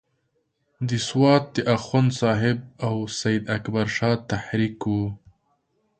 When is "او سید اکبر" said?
2.87-3.85